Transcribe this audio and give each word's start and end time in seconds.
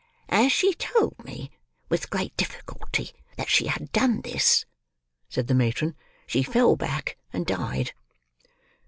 "As 0.29 0.51
she 0.51 0.73
told 0.73 1.23
me, 1.23 1.51
with 1.87 2.09
great 2.09 2.35
difficulty, 2.35 3.11
that 3.37 3.49
she 3.49 3.67
had 3.67 3.91
done 3.91 4.21
this," 4.21 4.65
said 5.29 5.45
the 5.45 5.53
matron, 5.53 5.95
"she 6.25 6.41
fell 6.41 6.75
back 6.75 7.19
and 7.31 7.45
died." 7.45 7.93